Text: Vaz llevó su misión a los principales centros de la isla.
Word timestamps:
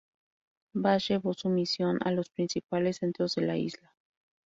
Vaz 0.73 1.09
llevó 1.09 1.35
su 1.35 1.47
misión 1.49 1.99
a 2.03 2.09
los 2.09 2.29
principales 2.31 2.95
centros 2.97 3.35
de 3.35 3.43
la 3.43 3.55
isla. 3.57 3.93